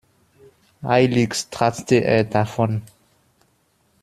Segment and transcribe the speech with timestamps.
[0.81, 2.81] Eilig stratzte er davon.